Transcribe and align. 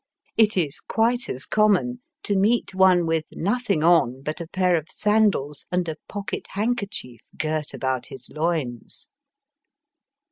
It 0.35 0.57
is 0.57 0.79
quite 0.79 1.29
as 1.29 1.45
common 1.45 2.01
to 2.23 2.35
meet 2.35 2.73
one 2.73 3.05
with 3.05 3.25
nothing 3.33 3.83
on 3.83 4.23
but 4.23 4.41
a 4.41 4.47
pair 4.47 4.75
of 4.75 4.87
sandals 4.89 5.67
and 5.71 5.87
a 5.87 5.95
pocket 6.09 6.47
handkerchief 6.49 7.21
girt 7.37 7.71
about 7.75 8.07
his 8.07 8.27
loins. 8.27 9.09